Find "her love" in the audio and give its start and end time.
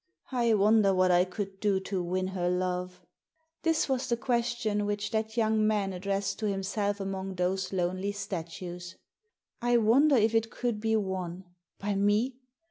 2.29-3.01